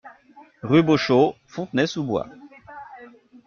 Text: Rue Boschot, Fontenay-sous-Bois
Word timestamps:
Rue 0.63 0.81
Boschot, 0.81 1.35
Fontenay-sous-Bois 1.45 2.27